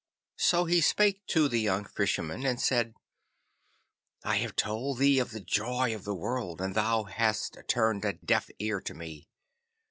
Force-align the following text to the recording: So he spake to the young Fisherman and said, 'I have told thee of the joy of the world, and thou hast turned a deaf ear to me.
So 0.39 0.65
he 0.65 0.81
spake 0.81 1.27
to 1.27 1.47
the 1.47 1.59
young 1.61 1.85
Fisherman 1.85 2.43
and 2.43 2.59
said, 2.59 2.95
'I 4.23 4.37
have 4.37 4.55
told 4.55 4.97
thee 4.97 5.19
of 5.19 5.29
the 5.29 5.39
joy 5.41 5.93
of 5.93 6.05
the 6.05 6.15
world, 6.15 6.59
and 6.59 6.73
thou 6.73 7.03
hast 7.03 7.55
turned 7.67 8.03
a 8.03 8.13
deaf 8.13 8.49
ear 8.57 8.81
to 8.81 8.95
me. 8.95 9.29